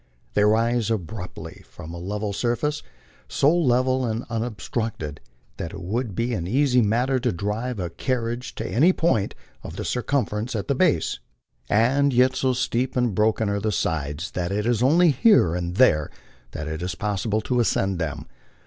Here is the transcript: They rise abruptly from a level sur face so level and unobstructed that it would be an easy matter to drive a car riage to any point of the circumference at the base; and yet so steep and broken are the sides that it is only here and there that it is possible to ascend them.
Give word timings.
They 0.33 0.43
rise 0.43 0.89
abruptly 0.89 1.63
from 1.69 1.93
a 1.93 1.99
level 1.99 2.33
sur 2.33 2.55
face 2.55 2.81
so 3.27 3.55
level 3.55 4.03
and 4.03 4.25
unobstructed 4.31 5.21
that 5.57 5.73
it 5.73 5.79
would 5.79 6.15
be 6.15 6.33
an 6.33 6.47
easy 6.47 6.81
matter 6.81 7.19
to 7.19 7.31
drive 7.31 7.79
a 7.79 7.91
car 7.91 8.21
riage 8.21 8.55
to 8.55 8.67
any 8.67 8.93
point 8.93 9.35
of 9.63 9.75
the 9.75 9.85
circumference 9.85 10.55
at 10.55 10.67
the 10.67 10.73
base; 10.73 11.19
and 11.69 12.13
yet 12.13 12.35
so 12.35 12.53
steep 12.53 12.95
and 12.97 13.13
broken 13.13 13.47
are 13.47 13.59
the 13.59 13.71
sides 13.71 14.31
that 14.31 14.51
it 14.51 14.65
is 14.65 14.81
only 14.81 15.11
here 15.11 15.53
and 15.53 15.75
there 15.75 16.09
that 16.53 16.67
it 16.67 16.81
is 16.81 16.95
possible 16.95 17.41
to 17.41 17.59
ascend 17.59 17.99
them. 17.99 18.25